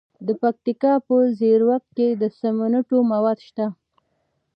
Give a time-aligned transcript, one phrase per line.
[0.27, 3.65] د پکتیکا په زیروک کې د سمنټو مواد شته.